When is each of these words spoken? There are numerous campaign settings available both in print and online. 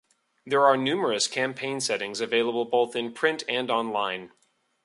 There 0.47 0.65
are 0.65 0.75
numerous 0.77 1.27
campaign 1.27 1.79
settings 1.79 2.21
available 2.21 2.65
both 2.65 2.95
in 2.95 3.13
print 3.13 3.43
and 3.47 3.69
online. 3.69 4.31